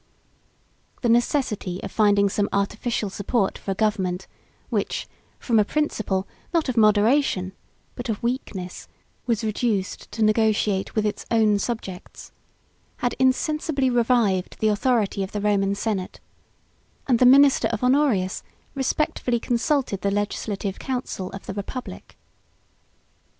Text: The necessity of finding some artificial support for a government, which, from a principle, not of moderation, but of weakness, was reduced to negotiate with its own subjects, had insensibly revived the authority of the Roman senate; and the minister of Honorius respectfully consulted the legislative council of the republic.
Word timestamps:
The 1.03 1.09
necessity 1.09 1.79
of 1.83 1.91
finding 1.91 2.27
some 2.27 2.49
artificial 2.51 3.11
support 3.11 3.59
for 3.59 3.69
a 3.69 3.75
government, 3.75 4.25
which, 4.71 5.07
from 5.37 5.59
a 5.59 5.63
principle, 5.63 6.27
not 6.55 6.67
of 6.67 6.75
moderation, 6.75 7.53
but 7.93 8.09
of 8.09 8.23
weakness, 8.23 8.87
was 9.27 9.43
reduced 9.43 10.11
to 10.13 10.23
negotiate 10.23 10.95
with 10.95 11.05
its 11.05 11.27
own 11.29 11.59
subjects, 11.59 12.31
had 12.97 13.13
insensibly 13.19 13.91
revived 13.91 14.57
the 14.59 14.69
authority 14.69 15.21
of 15.21 15.33
the 15.33 15.39
Roman 15.41 15.75
senate; 15.75 16.19
and 17.07 17.19
the 17.19 17.25
minister 17.27 17.67
of 17.67 17.83
Honorius 17.83 18.41
respectfully 18.73 19.39
consulted 19.39 20.01
the 20.01 20.09
legislative 20.09 20.79
council 20.79 21.29
of 21.31 21.45
the 21.45 21.53
republic. 21.53 22.17